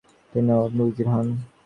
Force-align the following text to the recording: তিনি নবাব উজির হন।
তিনি 0.33 0.43
নবাব 0.47 0.79
উজির 0.83 1.07
হন। 1.13 1.27